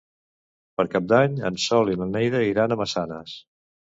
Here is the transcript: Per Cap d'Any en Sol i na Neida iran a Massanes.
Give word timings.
Per 0.79 0.85
Cap 0.93 1.03
d'Any 1.11 1.35
en 1.49 1.59
Sol 1.63 1.91
i 1.93 1.97
na 2.03 2.07
Neida 2.13 2.41
iran 2.47 2.73
a 2.73 2.79
Massanes. 2.81 3.35